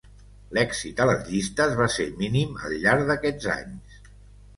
[0.57, 4.01] L'èxit a les llistes va ser mínim al llarg d'aquests anys.